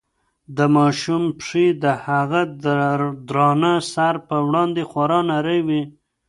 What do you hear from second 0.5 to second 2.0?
د ماشوم پښې د